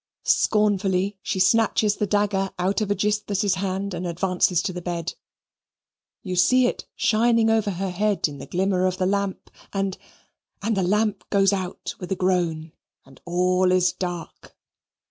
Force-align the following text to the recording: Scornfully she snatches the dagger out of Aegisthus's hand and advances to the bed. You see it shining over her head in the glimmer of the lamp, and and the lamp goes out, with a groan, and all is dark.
Scornfully 0.23 1.19
she 1.21 1.37
snatches 1.39 1.97
the 1.97 2.07
dagger 2.07 2.49
out 2.57 2.81
of 2.81 2.89
Aegisthus's 2.89 3.53
hand 3.53 3.93
and 3.93 4.07
advances 4.07 4.63
to 4.63 4.73
the 4.73 4.81
bed. 4.81 5.13
You 6.23 6.35
see 6.35 6.65
it 6.65 6.87
shining 6.95 7.51
over 7.51 7.69
her 7.69 7.91
head 7.91 8.27
in 8.27 8.39
the 8.39 8.47
glimmer 8.47 8.87
of 8.87 8.97
the 8.97 9.05
lamp, 9.05 9.51
and 9.71 9.99
and 10.63 10.75
the 10.75 10.81
lamp 10.81 11.29
goes 11.29 11.53
out, 11.53 11.93
with 11.99 12.11
a 12.11 12.15
groan, 12.15 12.71
and 13.05 13.21
all 13.27 13.71
is 13.71 13.93
dark. 13.93 14.57